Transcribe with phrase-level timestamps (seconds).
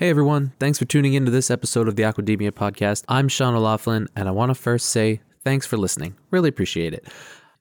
[0.00, 3.04] Hey everyone, thanks for tuning into this episode of the Aquademia podcast.
[3.06, 6.16] I'm Sean O'Laughlin, and I want to first say thanks for listening.
[6.30, 7.06] Really appreciate it.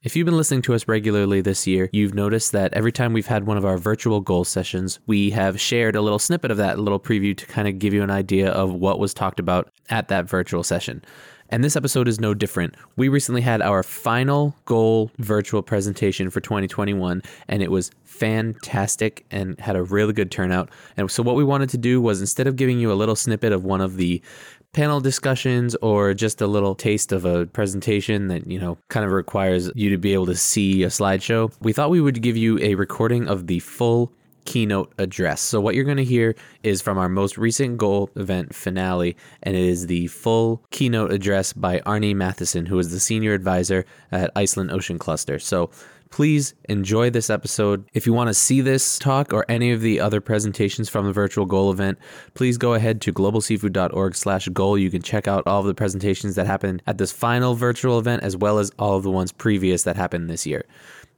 [0.03, 3.27] If you've been listening to us regularly this year, you've noticed that every time we've
[3.27, 6.79] had one of our virtual goal sessions, we have shared a little snippet of that,
[6.79, 10.07] little preview to kind of give you an idea of what was talked about at
[10.07, 11.03] that virtual session.
[11.51, 12.75] And this episode is no different.
[12.95, 19.59] We recently had our final goal virtual presentation for 2021, and it was fantastic and
[19.59, 20.69] had a really good turnout.
[20.95, 23.51] And so, what we wanted to do was instead of giving you a little snippet
[23.51, 24.21] of one of the
[24.73, 29.11] panel discussions or just a little taste of a presentation that, you know, kind of
[29.11, 32.59] requires you to be able to see a slideshow, we thought we would give you
[32.59, 34.13] a recording of the full
[34.45, 35.41] keynote address.
[35.41, 39.55] So, what you're going to hear is from our most recent goal event finale, and
[39.55, 44.31] it is the full keynote address by Arni Mathiesen, who is the senior advisor at
[44.35, 45.39] Iceland Ocean Cluster.
[45.39, 45.69] So,
[46.09, 47.85] please enjoy this episode.
[47.93, 51.13] If you want to see this talk or any of the other presentations from the
[51.13, 51.97] virtual goal event,
[52.33, 54.77] please go ahead to globalseafood.org slash goal.
[54.77, 58.23] You can check out all of the presentations that happened at this final virtual event,
[58.23, 60.65] as well as all of the ones previous that happened this year.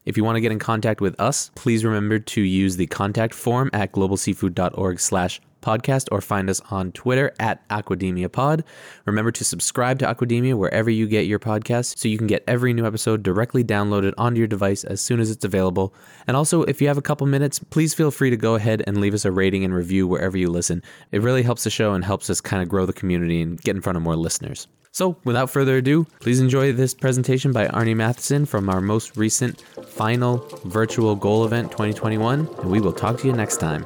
[0.03, 3.35] If you want to get in contact with us, please remember to use the contact
[3.35, 8.63] form at globalseafood.org slash podcast or find us on Twitter at Aquademia Pod.
[9.05, 12.73] Remember to subscribe to Aquademia wherever you get your podcasts so you can get every
[12.73, 15.93] new episode directly downloaded onto your device as soon as it's available.
[16.27, 18.99] And also, if you have a couple minutes, please feel free to go ahead and
[18.99, 20.81] leave us a rating and review wherever you listen.
[21.11, 23.75] It really helps the show and helps us kind of grow the community and get
[23.75, 24.67] in front of more listeners.
[24.93, 29.61] So, without further ado, please enjoy this presentation by Arni Mathiesen from our most recent
[29.87, 33.85] final virtual goal event 2021, and we will talk to you next time.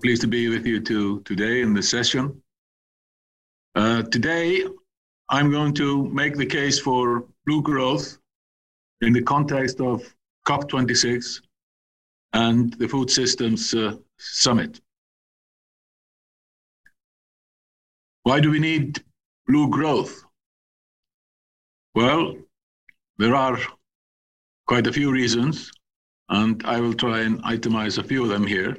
[0.00, 2.42] pleased to be with you to, today in this session.
[3.74, 4.64] Uh, today,
[5.28, 8.18] I'm going to make the case for blue growth
[9.00, 10.02] in the context of
[10.48, 11.40] COP26
[12.32, 14.80] and the Food Systems uh, Summit.
[18.22, 19.02] Why do we need
[19.46, 20.24] blue growth?
[21.94, 22.36] Well,
[23.18, 23.58] there are
[24.66, 25.70] quite a few reasons,
[26.28, 28.76] and I will try and itemize a few of them here.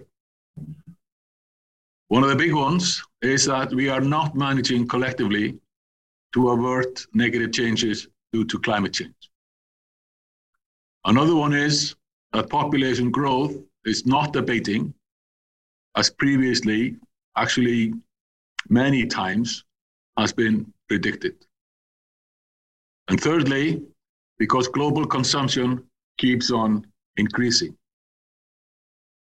[2.11, 5.57] One of the big ones is that we are not managing collectively
[6.33, 9.31] to avert negative changes due to climate change.
[11.05, 11.95] Another one is
[12.33, 13.55] that population growth
[13.85, 14.93] is not abating,
[15.95, 16.97] as previously,
[17.37, 17.93] actually,
[18.67, 19.63] many times
[20.17, 21.35] has been predicted.
[23.07, 23.81] And thirdly,
[24.37, 25.81] because global consumption
[26.17, 26.85] keeps on
[27.15, 27.73] increasing.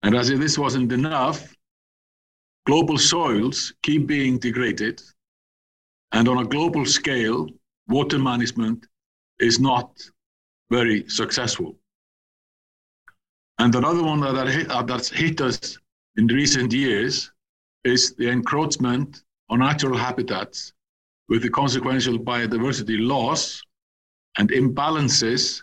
[0.04, 1.54] And as if this wasn't enough,
[2.66, 5.02] global soils keep being degraded.
[6.12, 7.48] And on a global scale,
[7.88, 8.86] water management
[9.38, 10.00] is not
[10.70, 11.76] very successful.
[13.58, 15.78] And another one that, hit, uh, that's hit us
[16.16, 17.30] in recent years
[17.84, 20.72] is the encroachment on natural habitats
[21.28, 23.62] with the consequential biodiversity loss
[24.38, 25.60] and imbalances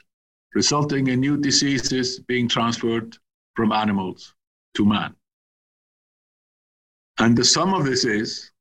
[0.54, 3.18] resulting in new diseases being transferred
[3.56, 4.34] from animals
[4.76, 5.16] to man.
[7.20, 8.52] And the sum of this is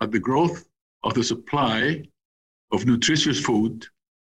[0.00, 0.68] that the growth
[1.02, 2.02] of the supply
[2.70, 3.86] of nutritious food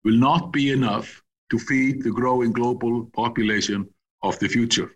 [0.04, 3.88] will not be enough to feed the growing global population
[4.22, 4.90] of the future.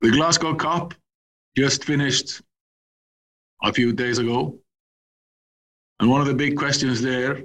[0.00, 0.94] The Glasgow COP
[1.56, 2.40] just finished
[3.62, 4.58] a few days ago.
[5.98, 7.42] And one of the big questions there,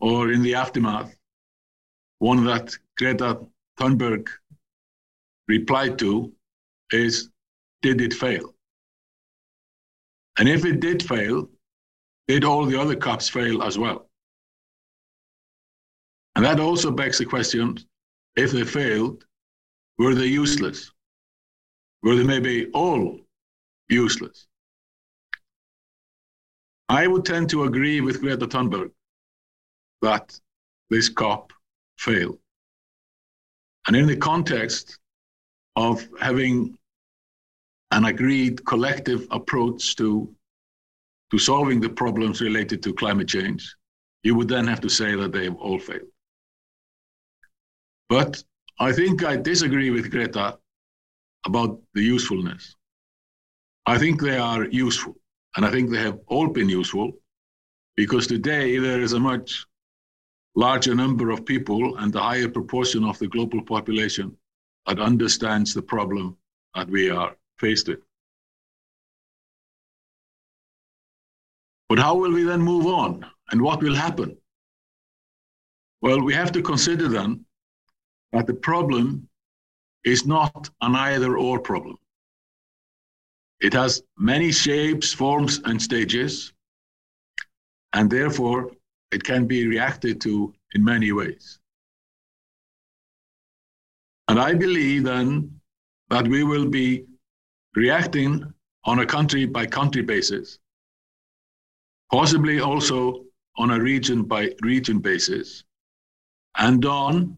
[0.00, 1.16] or in the aftermath,
[2.18, 3.40] one that Greta
[3.78, 4.28] Thunberg
[5.48, 6.32] replied to
[6.92, 7.30] is
[7.82, 8.54] did it fail?
[10.38, 11.48] And if it did fail,
[12.28, 14.08] did all the other COPs fail as well?
[16.36, 17.78] And that also begs the question
[18.36, 19.24] if they failed,
[19.98, 20.90] were they useless?
[22.02, 23.20] Were they maybe all
[23.88, 24.46] useless?
[26.88, 28.90] I would tend to agree with Greta Thunberg
[30.02, 30.38] that
[30.90, 31.52] this COP
[31.98, 32.38] failed.
[33.86, 34.98] And in the context
[35.76, 36.76] of having
[37.90, 40.34] an agreed collective approach to,
[41.30, 43.76] to solving the problems related to climate change,
[44.22, 46.08] you would then have to say that they have all failed.
[48.08, 48.42] But
[48.78, 50.58] I think I disagree with Greta
[51.46, 52.74] about the usefulness.
[53.86, 55.14] I think they are useful,
[55.56, 57.12] and I think they have all been useful
[57.96, 59.66] because today there is a much
[60.56, 64.36] larger number of people and a higher proportion of the global population
[64.86, 66.36] that understands the problem
[66.74, 68.00] that we are faced with.
[71.88, 74.36] But how will we then move on and what will happen?
[76.00, 77.44] Well, we have to consider then
[78.32, 79.28] that the problem
[80.04, 81.96] is not an either or problem.
[83.60, 86.52] It has many shapes, forms, and stages,
[87.94, 88.72] and therefore
[89.12, 91.60] it can be reacted to in many ways.
[94.28, 95.60] And I believe then
[96.10, 97.04] that we will be
[97.74, 98.52] reacting
[98.84, 100.58] on a country by country basis,
[102.12, 103.24] possibly also
[103.56, 105.64] on a region by region basis,
[106.56, 107.36] and on,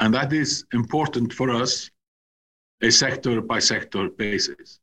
[0.00, 1.90] and that is important for us,
[2.82, 4.80] a sector by sector basis.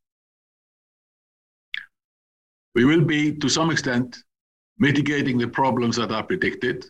[2.74, 4.24] We will be, to some extent,
[4.77, 6.86] mitigating the problems that are predicted,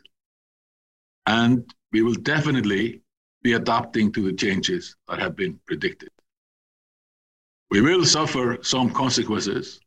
[1.26, 3.02] and we will definitely
[3.44, 6.10] be adapting to the changes that have been predicted.
[7.70, 9.80] We will suffer some consequences,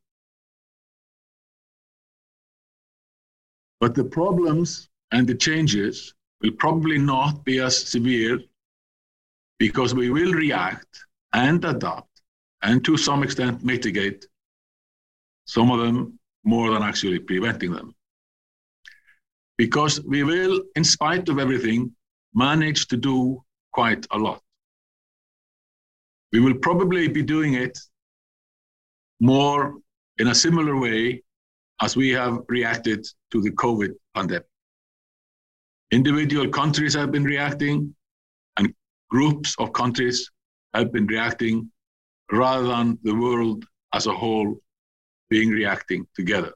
[3.80, 8.40] but the problems and the changes will probably not be as severe
[9.58, 12.22] because we will react and adapt
[12.62, 14.26] and to some extent mitigate
[15.46, 17.94] some of them more than actually preventing them.
[19.58, 21.94] Because we will, in spite of everything,
[22.34, 23.43] manage to do
[23.74, 24.40] quite a lot.
[26.32, 27.78] We will probably be doing it
[29.20, 29.74] more
[30.18, 31.22] in a similar way
[31.80, 34.46] as we have reacted to the COVID pandemic.
[35.90, 37.94] Individual countries have been reacting,
[38.56, 38.72] and
[39.10, 40.30] groups of countries
[40.72, 41.70] have been reacting
[42.32, 44.56] rather than the world as a whole
[45.30, 46.52] being reacting together.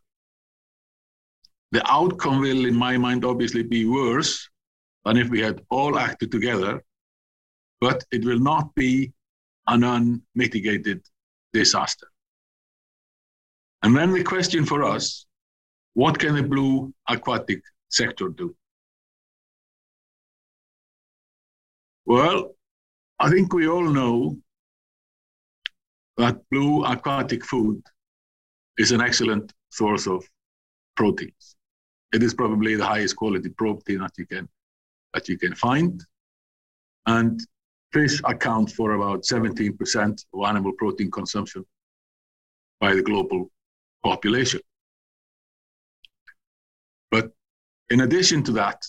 [1.72, 4.48] The outcome will, in my mind, obviously be worse
[5.04, 6.82] than if we had all acted together,
[7.80, 9.12] but it will not be
[9.66, 11.02] an unmitigated
[11.52, 12.08] disaster.
[13.82, 15.26] And then the question for us
[15.94, 18.54] what can the blue aquatic sector do?
[22.06, 22.54] Well,
[23.18, 24.38] I think we all know
[26.16, 27.82] that blue aquatic food
[28.78, 30.24] is an excellent source of
[30.96, 31.56] proteins.
[32.12, 34.48] It is probably the highest quality protein that you can
[35.14, 36.04] that you can find.
[37.06, 37.40] And
[37.92, 41.64] fish account for about 17% of animal protein consumption
[42.80, 43.50] by the global
[44.04, 44.60] population.
[47.10, 47.32] But
[47.90, 48.84] in addition to that,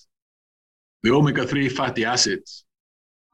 [1.04, 2.66] the omega 3 fatty acids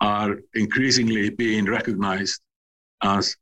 [0.02, 2.42] are increasingly being recognized
[3.02, 3.36] as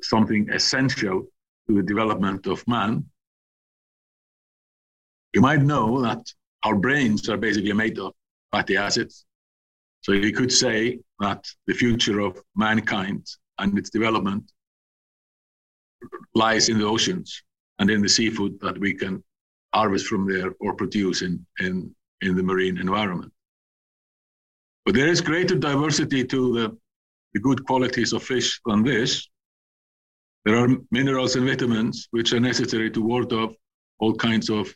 [0.00, 1.26] something essential
[1.68, 3.04] to the development of man.
[5.34, 6.22] You might know that
[6.64, 8.12] our brains are basically made of
[8.50, 9.24] fatty acids.
[10.02, 13.24] So you could say that the future of mankind
[13.58, 14.50] and its development
[16.34, 17.42] lies in the oceans
[17.78, 19.22] and in the seafood that we can
[19.72, 23.32] harvest from there or produce in, in, in the marine environment.
[24.84, 26.76] But there is greater diversity to the,
[27.32, 29.28] the good qualities of fish than this.
[30.44, 33.52] There are minerals and vitamins which are necessary to ward off
[34.00, 34.74] all kinds of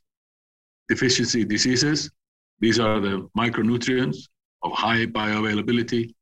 [0.89, 2.09] deficiency diseases.
[2.61, 4.29] These are the micronutrients
[4.63, 6.15] of high bioavailability,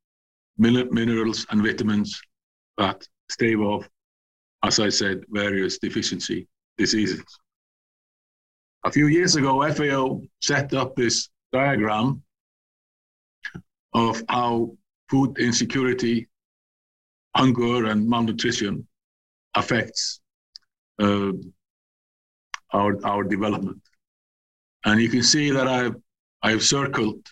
[0.59, 2.21] minerals and vitamins
[2.79, 3.89] that stave off,
[4.63, 6.47] as I said, various deficiency
[6.79, 7.25] diseases.
[8.85, 12.23] A few years ago, FAO set up this diagram
[13.95, 14.77] of how
[15.09, 16.29] food insecurity,
[17.37, 18.87] hunger, and malnutrition
[19.55, 20.21] affects
[21.01, 21.33] uh,
[22.73, 23.81] our, our development.
[24.85, 25.97] And you can see that I've,
[26.43, 27.27] I've circled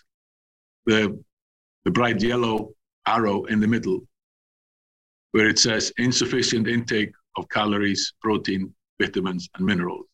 [0.85, 1.21] the,
[1.85, 2.73] the bright yellow
[3.05, 4.01] arrow in the middle
[5.31, 10.05] where it says insufficient intake of calories, protein, vitamins, and minerals,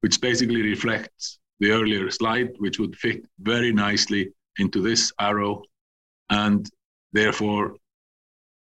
[0.00, 5.62] which basically reflects the earlier slide, which would fit very nicely into this arrow
[6.30, 6.68] and
[7.12, 7.74] therefore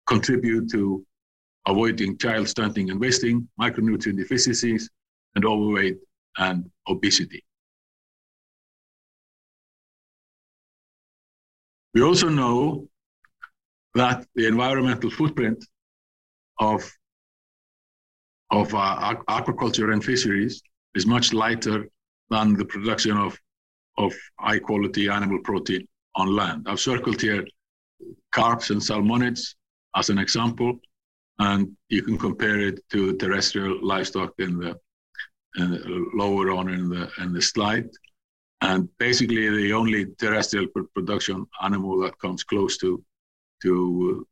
[0.07, 1.05] contribute to
[1.67, 4.89] avoiding child stunting and wasting, micronutrient deficiencies,
[5.35, 5.99] and overweight
[6.39, 7.43] and obesity.
[11.97, 12.87] We also know
[13.95, 15.65] that the environmental footprint
[16.61, 16.83] of,
[18.51, 20.63] of uh, aquaculture and fisheries
[20.95, 21.89] is much lighter
[22.29, 23.39] than the production of,
[23.97, 26.67] of high quality animal protein on land.
[26.69, 27.47] I've circled here
[28.31, 29.55] carps and salmonids
[29.97, 30.79] as an example,
[31.39, 34.79] and you can compare it to terrestrial livestock in the,
[35.57, 37.89] in the lower on in the in the slide.
[38.61, 43.05] And basically, the only terrestrial production animal that comes close to
[43.63, 43.73] to
[44.21, 44.25] uh,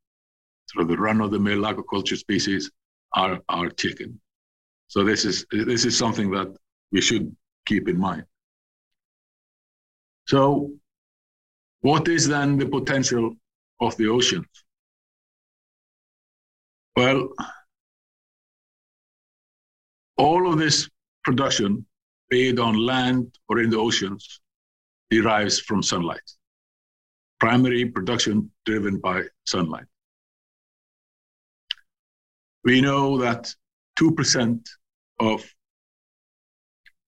[0.66, 2.70] sort of the run-of-the-mill aquaculture species
[3.14, 4.20] are are chicken.
[4.88, 6.56] So this is this is something that
[6.92, 7.34] we should
[7.66, 8.24] keep in mind.
[10.26, 10.72] So,
[11.80, 13.34] what is then the potential
[13.80, 14.46] of the oceans?
[16.96, 17.28] Well,
[20.16, 20.88] all of this
[21.24, 21.86] production,
[22.34, 24.40] be it on land or in the oceans,
[25.08, 26.28] derives from sunlight.
[27.38, 29.88] Primary production driven by sunlight.
[32.64, 33.42] We know that
[34.00, 34.66] 2%
[35.20, 35.38] of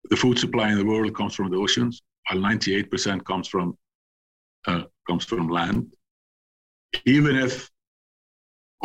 [0.10, 3.78] the food supply in the world comes from the oceans, while 98% comes from
[4.68, 5.82] uh, comes from land.
[7.06, 7.54] Even if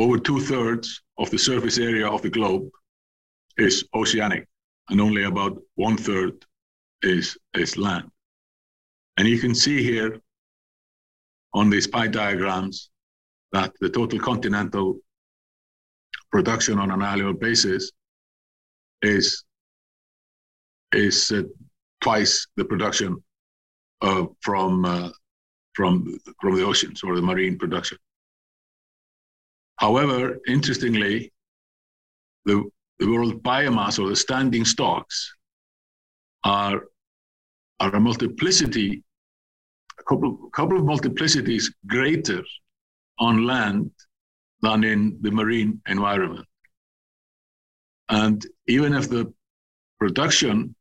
[0.03, 0.87] over two thirds
[1.23, 2.69] of the surface area of the globe
[3.57, 4.45] is oceanic,
[4.88, 6.45] and only about one third
[7.03, 8.11] is is land.
[9.17, 10.21] And you can see here
[11.53, 12.91] on these pie diagrams
[13.53, 14.99] that the total continental
[16.33, 17.93] production on an annual basis
[19.03, 19.45] is
[20.93, 21.43] is uh,
[22.00, 23.23] twice the production
[24.03, 25.11] uh, from uh,
[25.75, 27.99] from from the oceans or the marine production.
[29.76, 31.33] However, interestingly,
[32.45, 32.64] the,
[32.98, 35.34] the world biomass or the standing stocks
[36.44, 36.82] are
[37.80, 39.02] are a multiplicity,
[39.98, 42.42] a couple couple of multiplicities greater
[43.18, 43.90] on land
[44.62, 46.46] than in the marine environment.
[48.08, 49.32] And even if the
[49.98, 50.74] production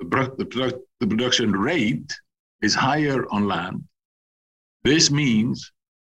[0.00, 2.12] the, the production rate
[2.62, 3.84] is higher on land.
[4.82, 5.72] This means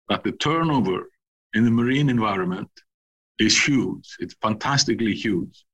[0.09, 1.09] that the turnover
[1.53, 2.69] in the marine environment
[3.39, 4.15] is huge.
[4.19, 5.65] It's fantastically huge.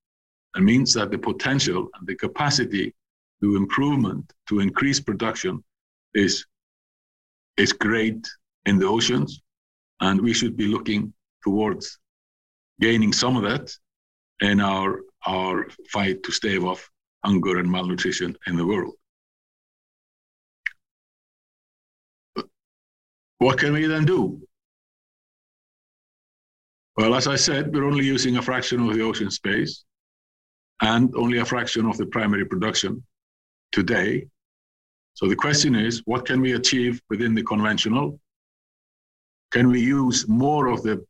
[0.55, 2.95] It means that the potential and the capacity
[3.41, 5.63] to improvement, to increase production
[6.13, 6.45] is,
[7.57, 8.27] is great
[8.65, 9.41] in the oceans.
[10.01, 11.13] And we should be looking
[11.43, 11.99] towards
[12.79, 13.71] gaining some of that
[14.41, 16.89] in our, our fight to stave off
[17.23, 18.95] hunger and malnutrition in the world.
[23.39, 24.41] What can we then do?
[26.99, 29.85] Well, as I said, we're only using a fraction of the ocean space
[30.81, 33.01] and only a fraction of the primary production
[33.71, 34.27] today.
[35.13, 38.19] So the question is, what can we achieve within the conventional?
[39.51, 41.01] Can we use more of the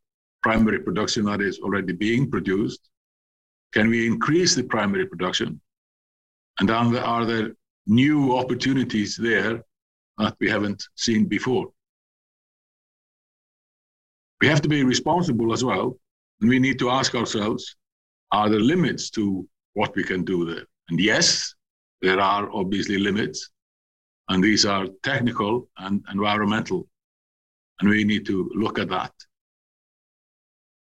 [0.43, 2.88] primary production that is already being produced?
[3.74, 5.60] Can we increase the primary production?
[6.60, 7.53] And are there
[7.88, 9.63] new opportunities there
[10.19, 11.69] that we haven't seen before?
[14.41, 15.98] We have to be responsible as well.
[16.41, 17.75] And we need to ask ourselves
[18.31, 20.65] are there limits to what we can do there?
[20.89, 21.53] And yes,
[22.01, 23.50] there are obviously limits.
[24.29, 26.88] And these are technical and environmental.
[27.79, 29.12] And we need to look at that.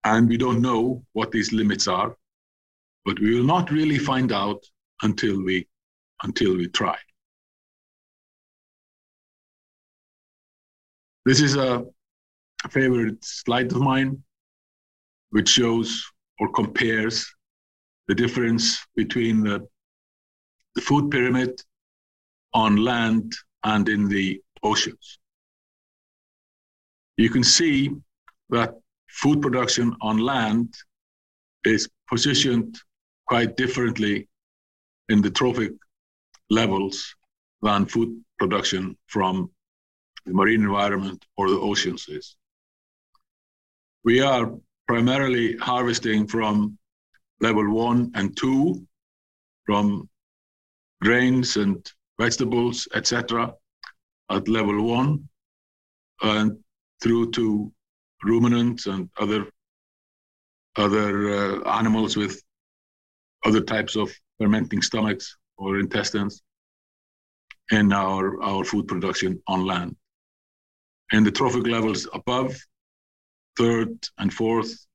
[0.04, 2.16] And we don't know what these limits are,
[3.06, 4.64] but we will not really find out
[5.02, 5.68] until we
[6.24, 6.98] until we try.
[11.26, 11.86] This is a
[12.70, 14.22] favorite slide of mine,
[15.30, 16.04] which shows
[16.40, 17.26] or compares
[18.08, 19.68] the difference between the,
[20.76, 21.62] the food pyramid
[22.54, 23.34] on land
[23.64, 25.20] and in the oceans.
[27.18, 27.92] You can see
[28.50, 28.76] that
[29.10, 30.76] food production on land
[31.66, 32.80] is positioned
[33.28, 34.28] quite differently
[35.10, 35.74] in the trophic
[36.50, 37.16] levels
[37.62, 39.50] than food production from
[40.26, 42.36] the marine environment or the oceans is.
[44.08, 44.54] We are
[44.88, 46.78] primarily harvesting from
[47.42, 48.88] level one and two,
[49.66, 50.10] from
[51.02, 51.86] grains and
[52.18, 53.54] vegetables, etc.,
[54.32, 55.28] at level one,
[56.22, 56.58] and
[57.04, 57.70] through to
[58.24, 59.52] ruminants and other
[60.78, 61.10] other
[61.40, 62.42] uh, animals with
[63.46, 64.10] other types of
[64.40, 66.42] fermenting stomachs or intestines
[67.72, 69.98] in our, our food production on land.
[71.12, 72.56] And the trophic levels above,
[73.58, 74.86] third and fourth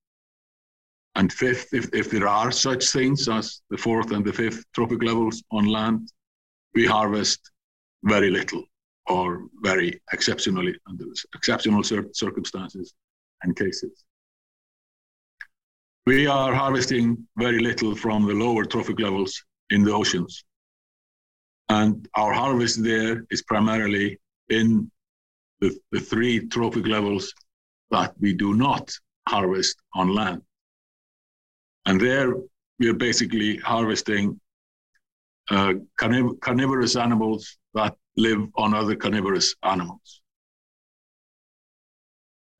[1.15, 5.03] and fifth, if, if there are such things as the fourth and the fifth trophic
[5.03, 6.11] levels on land,
[6.75, 7.51] we harvest
[8.05, 8.65] very little
[9.07, 11.05] or very exceptionally under
[11.35, 12.95] exceptional circumstances
[13.43, 14.05] and cases.
[16.07, 20.45] We are harvesting very little from the lower trophic levels in the oceans.
[21.69, 24.91] And our harvest there is primarily in
[25.61, 27.33] the, the three trophic levels
[27.93, 28.91] that we do not
[29.29, 30.43] harvest on land.
[31.87, 32.35] And there
[32.79, 34.41] we are basically harvesting
[35.51, 40.23] uh, carniv- carnivorous animals that live on other carnivorous animals.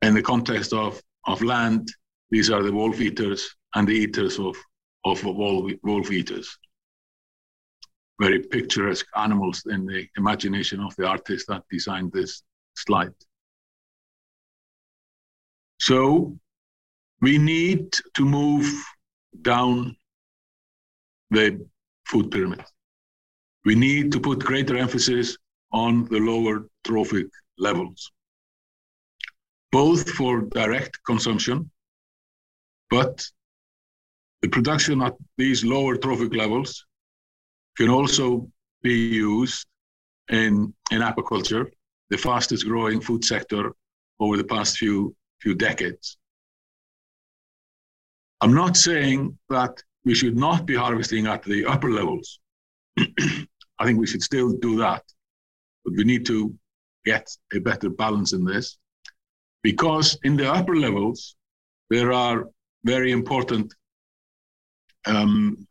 [0.03, 1.89] In the context of, of land,
[2.31, 4.57] these are the wolf eaters and the eaters of,
[5.05, 6.59] of wolf, wolf eaters.
[8.21, 12.43] Very picturesque animals in the imagination of the artist that designed this
[12.75, 13.15] slide.
[15.83, 16.39] So
[17.21, 18.73] we need to move
[19.41, 19.97] down
[21.33, 21.67] the
[22.07, 22.63] food pyramid.
[23.65, 25.37] We need to put greater emphasis
[25.73, 27.27] on the lower trophic
[27.59, 28.13] levels,
[29.73, 31.69] both for direct consumption,
[32.89, 33.27] but
[34.43, 36.87] the production at these lower trophic levels
[37.77, 38.49] can also
[38.83, 39.67] be used
[40.31, 41.67] in, in aquaculture,
[42.11, 43.73] the fastest growing food sector
[44.21, 46.17] over the past few, few decades.
[48.41, 52.41] I'm not saying that we should not be harvesting at the upper levels.
[52.99, 55.03] I think we should still do that.
[55.85, 56.55] But we need to
[57.05, 58.79] get a better balance in this
[59.63, 61.37] because in the upper levels,
[61.91, 62.49] there are
[62.85, 63.73] very important
[65.07, 65.67] um,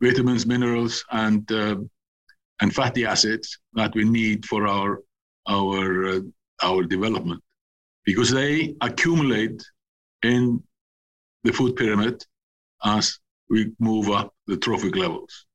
[0.00, 1.76] vitamins, minerals, and uh,
[2.60, 5.00] and fatty acids that we need for our
[5.48, 6.20] our uh,
[6.62, 7.42] our development
[8.04, 9.62] because they accumulate
[10.22, 10.62] in
[11.44, 12.24] the food pyramid
[12.84, 13.18] as
[13.48, 15.46] we move up the trophic levels.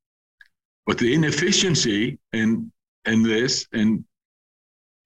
[0.86, 2.72] But the inefficiency in
[3.04, 4.04] in this, in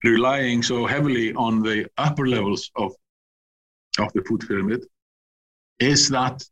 [0.04, 2.92] relying so heavily on the upper levels of
[3.98, 4.84] of the food pyramid,
[5.78, 6.42] is that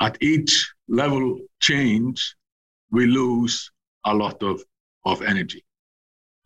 [0.00, 2.36] at each level change,
[2.90, 3.70] we lose
[4.04, 4.62] a lot of,
[5.04, 5.64] of energy.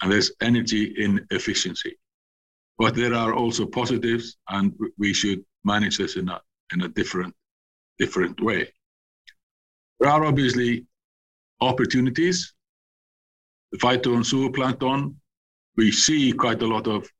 [0.00, 1.99] And there's energy in efficiency.
[2.78, 6.40] But there are also positives, and we should manage this in a,
[6.73, 7.35] in a different,
[7.99, 8.73] different way.
[9.99, 10.86] There are obviously
[11.60, 12.54] opportunities.
[13.73, 15.17] The phyto and
[15.76, 17.10] we see quite a lot of,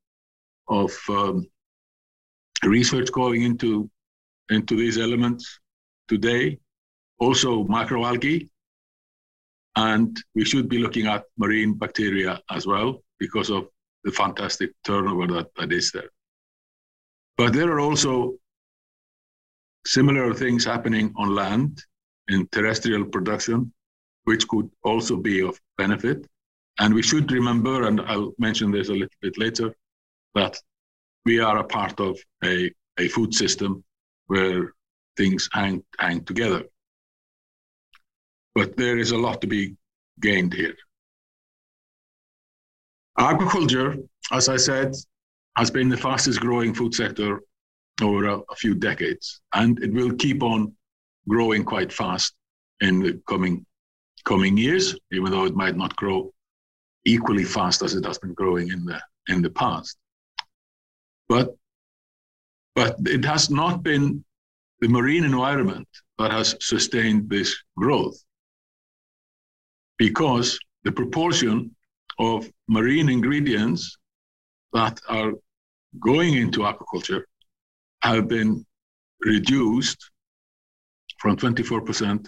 [0.69, 1.45] of um,
[2.63, 3.89] research going into,
[4.49, 5.59] into these elements
[6.07, 6.57] today.
[7.19, 8.49] Also macroalgae,
[9.75, 13.67] and we should be looking at marine bacteria as well because of
[14.03, 16.09] the fantastic turnover that, that is there.
[17.37, 18.35] But there are also
[19.85, 21.83] similar things happening on land
[22.27, 23.73] in terrestrial production,
[24.25, 26.27] which could also be of benefit.
[26.79, 29.73] And we should remember, and I'll mention this a little bit later,
[30.35, 30.57] that
[31.25, 33.83] we are a part of a, a food system
[34.27, 34.73] where
[35.17, 36.63] things hang, hang together.
[38.55, 39.75] But there is a lot to be
[40.19, 40.75] gained here.
[43.19, 44.01] Aquaculture,
[44.31, 44.95] as I said,
[45.57, 47.41] has been the fastest growing food sector
[48.01, 50.73] over a, a few decades, and it will keep on
[51.27, 52.33] growing quite fast
[52.79, 53.65] in the coming
[54.23, 56.31] coming years, even though it might not grow
[57.05, 59.97] equally fast as it has been growing in the in the past.
[61.27, 61.55] But
[62.75, 64.23] but it has not been
[64.79, 68.17] the marine environment that has sustained this growth
[69.97, 71.75] because the proportion
[72.19, 73.97] of marine ingredients
[74.73, 75.31] that are
[75.99, 77.23] going into aquaculture
[78.03, 78.65] have been
[79.21, 80.11] reduced
[81.17, 82.27] from 24%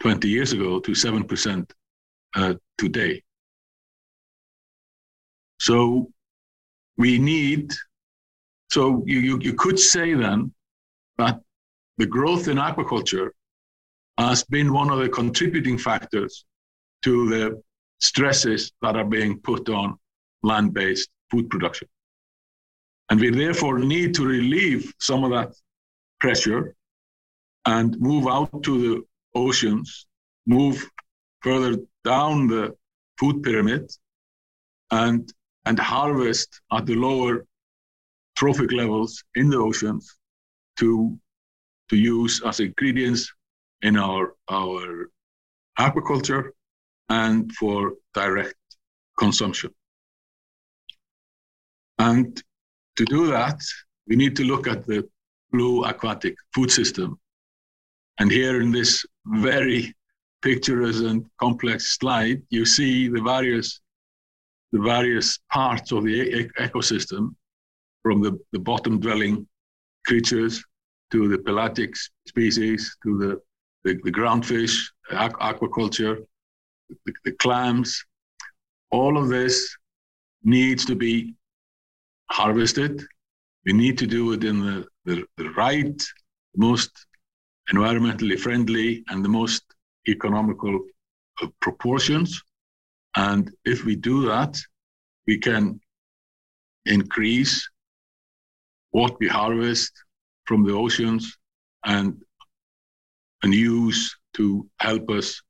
[0.00, 1.70] 20 years ago to 7%
[2.36, 3.22] uh, today.
[5.60, 6.10] So
[6.96, 7.72] we need,
[8.70, 10.52] so you, you, you could say then
[11.16, 11.40] that
[11.96, 13.30] the growth in aquaculture
[14.18, 16.44] has been one of the contributing factors
[17.02, 17.62] to the
[17.98, 19.98] stresses that are being put on
[20.42, 21.88] land based food production.
[23.10, 25.54] And we therefore need to relieve some of that
[26.20, 26.74] pressure
[27.66, 30.06] and move out to the oceans,
[30.46, 30.88] move
[31.42, 32.76] further down the
[33.18, 33.90] food pyramid,
[34.90, 35.32] and,
[35.64, 37.44] and harvest at the lower
[38.36, 40.16] trophic levels in the oceans
[40.78, 41.18] to,
[41.88, 43.32] to use as ingredients
[43.82, 45.10] in our, our
[45.78, 46.50] aquaculture
[47.08, 48.54] and for direct
[49.18, 49.70] consumption.
[51.98, 52.40] And
[52.96, 53.60] to do that,
[54.06, 55.08] we need to look at the
[55.52, 57.18] blue aquatic food system.
[58.18, 59.94] And here in this very
[60.42, 63.80] picturesque and complex slide, you see the various,
[64.72, 67.34] the various parts of the e- ecosystem
[68.02, 69.46] from the, the bottom dwelling
[70.06, 70.62] creatures
[71.10, 71.94] to the pelagic
[72.26, 73.40] species to the,
[73.84, 74.76] the, the groundfish,
[75.10, 76.24] aquaculture,
[76.88, 78.04] the, the clams,
[78.90, 79.76] all of this
[80.42, 81.34] needs to be
[82.30, 83.02] harvested.
[83.66, 86.00] We need to do it in the, the, the right,
[86.56, 86.90] most
[87.72, 89.62] environmentally friendly, and the most
[90.08, 90.80] economical
[91.42, 92.42] uh, proportions.
[93.16, 94.56] And if we do that,
[95.26, 95.80] we can
[96.86, 97.68] increase
[98.90, 99.92] what we harvest
[100.46, 101.36] from the oceans
[101.84, 102.16] and,
[103.42, 105.42] and use to help us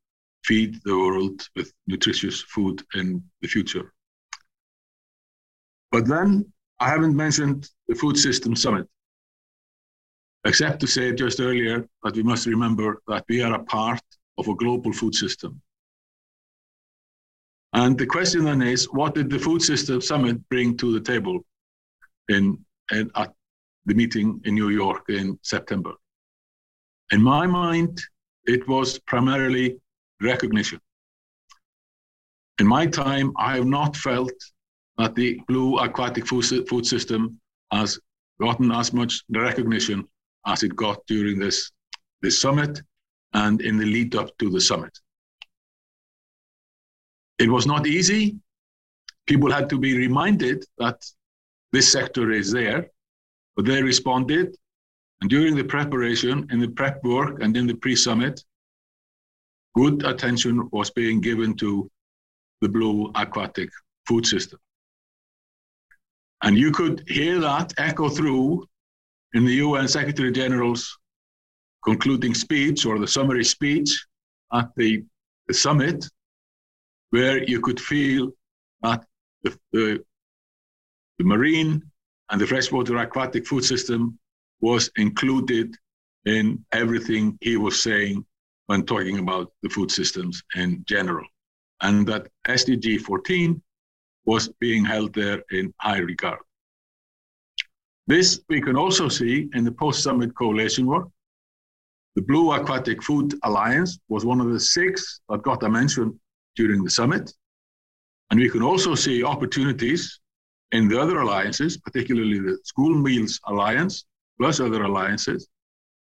[0.49, 3.07] feed the world with nutritious food in
[3.41, 3.93] the future.
[5.91, 6.29] But then
[6.79, 8.87] I haven't mentioned the Food System Summit,
[10.45, 14.01] except to say just earlier that we must remember that we are a part
[14.39, 15.61] of a global food system.
[17.73, 21.45] And the question then is, what did the Food System Summit bring to the table
[22.27, 22.43] in,
[22.91, 23.31] in at
[23.85, 25.93] the meeting in New York in September?
[27.11, 28.01] In my mind,
[28.45, 29.79] it was primarily
[30.21, 30.79] recognition.
[32.59, 34.33] In my time, I have not felt
[34.97, 37.39] that the blue aquatic food system
[37.71, 37.99] has
[38.41, 40.07] gotten as much recognition
[40.45, 41.71] as it got during this,
[42.21, 42.81] this summit
[43.33, 44.97] and in the lead up to the summit.
[47.37, 48.35] It was not easy.
[49.27, 51.05] People had to be reminded that
[51.71, 52.89] this sector is there,
[53.55, 54.55] but they responded.
[55.21, 58.43] And during the preparation, in the prep work, and in the pre summit,
[59.81, 61.89] good attention was being given to
[62.61, 63.69] the blue aquatic
[64.07, 64.59] food system.
[66.43, 68.67] And you could hear that echo through
[69.33, 70.83] in the UN Secretary General's
[71.89, 73.91] concluding speech or the summary speech
[74.51, 75.05] at the,
[75.47, 75.99] the summit,
[77.11, 78.31] where you could feel
[78.81, 79.05] that
[79.43, 80.03] the, the,
[81.19, 81.81] the marine
[82.29, 84.19] and the freshwater aquatic food system
[84.59, 85.73] was included
[86.25, 88.25] in everything he was saying
[88.69, 91.25] when talking about the food systems in general.
[91.81, 93.59] And that SDG 14
[94.25, 96.37] was being held there in high regard.
[98.05, 101.07] This we can also see in the post summit coalition work.
[102.15, 106.19] The Blue Aquatic Food Alliance was one of the six that got a mention
[106.55, 107.33] during the summit.
[108.29, 110.19] And we can also see opportunities
[110.73, 114.05] in the other alliances, particularly the School Meals Alliance,
[114.39, 115.47] plus other alliances,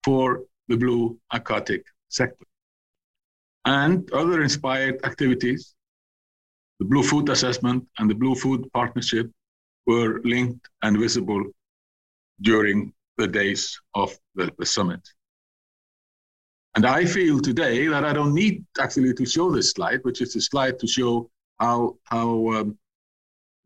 [0.03, 2.47] for the blue aquatic sector.
[3.65, 5.75] And other inspired activities
[6.81, 9.31] the Blue Food Assessment and the Blue Food Partnership
[9.87, 11.45] were linked and visible
[12.41, 15.01] during the days of the, the summit.
[16.75, 20.35] And I feel today that I don't need actually to show this slide, which is
[20.35, 22.79] a slide to show how, how um,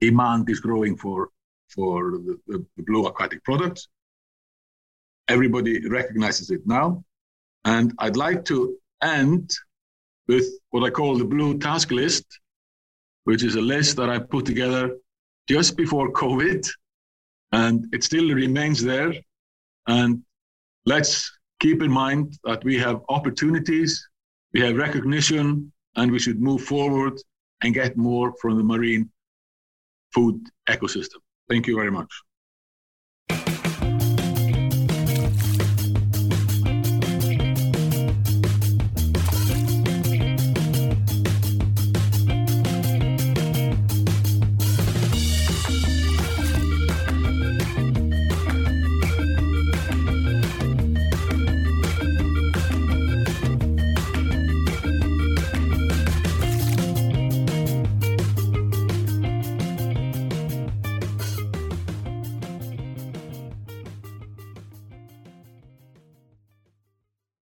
[0.01, 1.31] demand is growing for,
[1.69, 3.89] for the, the, the blue aquatic products.
[5.29, 7.03] Everybody recognizes it now.
[7.65, 9.51] And I'd like to end
[10.29, 12.25] with what I call the blue task list,
[13.25, 14.97] which is a list that I put together
[15.49, 16.69] just before COVID,
[17.53, 19.13] and it still remains there.
[19.87, 20.23] And
[20.85, 24.07] let's keep in mind that we have opportunities,
[24.53, 27.15] we have recognition, and we should move forward
[27.63, 29.11] and get more from the marine
[30.15, 31.21] food ecosystem.
[31.49, 32.13] Thank you very much.